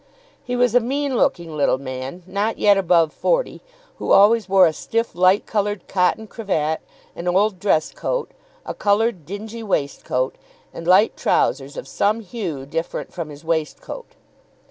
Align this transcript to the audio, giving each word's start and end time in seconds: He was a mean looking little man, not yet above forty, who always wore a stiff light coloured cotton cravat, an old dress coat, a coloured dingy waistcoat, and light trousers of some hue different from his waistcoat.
He 0.43 0.55
was 0.55 0.73
a 0.73 0.79
mean 0.79 1.15
looking 1.15 1.55
little 1.55 1.77
man, 1.77 2.23
not 2.25 2.57
yet 2.57 2.75
above 2.75 3.13
forty, 3.13 3.61
who 3.99 4.11
always 4.11 4.49
wore 4.49 4.65
a 4.65 4.73
stiff 4.73 5.13
light 5.13 5.45
coloured 5.45 5.87
cotton 5.87 6.25
cravat, 6.25 6.81
an 7.15 7.27
old 7.27 7.59
dress 7.59 7.91
coat, 7.91 8.31
a 8.65 8.73
coloured 8.73 9.27
dingy 9.27 9.61
waistcoat, 9.61 10.35
and 10.73 10.87
light 10.87 11.15
trousers 11.15 11.77
of 11.77 11.87
some 11.87 12.21
hue 12.21 12.65
different 12.65 13.13
from 13.13 13.29
his 13.29 13.45
waistcoat. 13.45 14.07